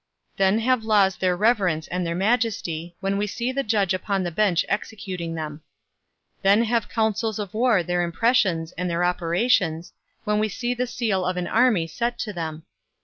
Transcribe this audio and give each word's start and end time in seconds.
Then 0.37 0.57
have 0.61 0.83
laws 0.83 1.15
their 1.15 1.37
reverence 1.37 1.87
and 1.87 2.03
their 2.07 2.15
majesty, 2.15 2.95
when 3.01 3.19
we 3.19 3.27
see 3.27 3.51
the 3.51 3.61
judge 3.61 3.93
upon 3.93 4.23
the 4.23 4.31
bench 4.31 4.65
executing 4.67 5.35
them. 5.35 5.61
Then 6.41 6.63
have 6.63 6.89
counsels 6.89 7.37
of 7.37 7.53
war 7.53 7.83
their 7.83 8.01
impressions 8.01 8.71
and 8.71 8.89
their 8.89 9.03
operations, 9.03 9.93
when 10.23 10.39
we 10.39 10.49
see 10.49 10.73
the 10.73 10.87
seal 10.87 11.23
of 11.23 11.37
an 11.37 11.45
army 11.45 11.85
set 11.85 12.17
to 12.17 12.33
them. 12.33 12.63